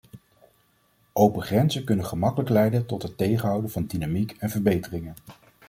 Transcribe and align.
Open 1.13 1.41
grenzen 1.41 1.83
kunnen 1.83 2.05
gemakkelijk 2.05 2.49
leiden 2.49 2.85
tot 2.85 3.01
het 3.03 3.17
tegenhouden 3.17 3.71
van 3.71 3.85
dynamiek 3.85 4.35
en 4.39 4.49
verbeteringen. 4.49 5.13